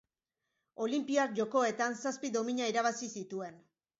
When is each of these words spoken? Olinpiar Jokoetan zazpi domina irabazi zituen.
Olinpiar 0.85 1.35
Jokoetan 1.41 1.99
zazpi 2.05 2.33
domina 2.39 2.71
irabazi 2.73 3.13
zituen. 3.21 3.63